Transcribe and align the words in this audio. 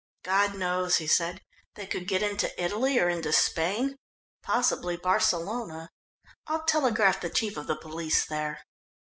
"God 0.23 0.55
knows," 0.55 0.95
he 0.97 1.05
said. 1.05 1.41
"They 1.75 1.85
could 1.85 2.07
get 2.07 2.23
into 2.23 2.51
Italy 2.59 2.97
or 2.99 3.07
into 3.07 3.31
Spain, 3.31 3.97
possibly 4.41 4.97
Barcelona. 4.97 5.91
I 6.47 6.53
will 6.53 6.63
telegraph 6.63 7.21
the 7.21 7.29
Chief 7.29 7.55
of 7.55 7.67
the 7.67 7.77
Police 7.77 8.25
there." 8.25 8.63